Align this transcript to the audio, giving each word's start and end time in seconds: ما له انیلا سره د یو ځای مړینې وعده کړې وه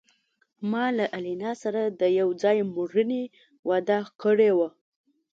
ما 0.71 0.85
له 0.97 1.05
انیلا 1.17 1.51
سره 1.63 1.81
د 1.99 2.01
یو 2.19 2.29
ځای 2.43 2.57
مړینې 2.75 3.23
وعده 3.67 3.99
کړې 4.21 4.51
وه 4.57 4.69